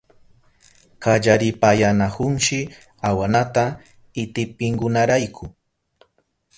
[1.03, 2.55] Kallaripayanahunshi
[3.09, 3.63] awanata
[4.23, 5.43] itipinkunarayku.